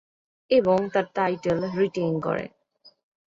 [0.51, 2.45] এবং তার title retain করে।